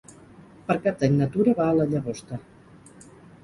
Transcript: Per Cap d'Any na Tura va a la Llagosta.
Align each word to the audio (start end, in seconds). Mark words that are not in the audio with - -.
Per 0.69 0.75
Cap 0.85 0.97
d'Any 1.03 1.13
na 1.21 1.29
Tura 1.37 1.55
va 1.61 1.69
a 1.69 1.77
la 1.83 1.87
Llagosta. 1.95 2.43